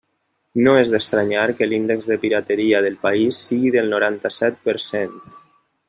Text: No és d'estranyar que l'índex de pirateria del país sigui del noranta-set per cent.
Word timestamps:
No 0.67 0.71
és 0.83 0.87
d'estranyar 0.93 1.43
que 1.59 1.67
l'índex 1.67 2.07
de 2.13 2.17
pirateria 2.25 2.81
del 2.87 2.97
país 3.07 3.43
sigui 3.49 3.75
del 3.79 3.93
noranta-set 3.97 4.59
per 4.69 4.81
cent. 4.91 5.15